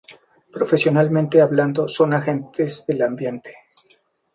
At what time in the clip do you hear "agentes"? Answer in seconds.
2.15-2.85